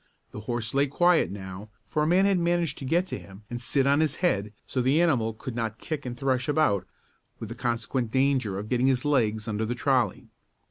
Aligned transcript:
The 0.31 0.39
horse 0.39 0.73
lay 0.73 0.87
quiet 0.87 1.29
now, 1.29 1.69
for 1.87 2.01
a 2.01 2.07
man 2.07 2.25
had 2.25 2.39
managed 2.39 2.79
to 2.79 2.85
get 2.85 3.05
to 3.05 3.19
him 3.19 3.43
and 3.51 3.61
sit 3.61 3.85
on 3.85 3.99
his 3.99 4.15
head, 4.15 4.51
so 4.65 4.81
the 4.81 4.99
animal 4.99 5.31
could 5.31 5.55
not 5.55 5.77
kick 5.77 6.07
and 6.07 6.17
thresh 6.17 6.49
about 6.49 6.87
with 7.37 7.49
the 7.49 7.53
consequent 7.53 8.09
danger 8.09 8.57
of 8.57 8.67
getting 8.67 8.87
his 8.87 9.05
legs 9.05 9.47
under 9.47 9.63
the 9.63 9.75
trolley. 9.75 10.31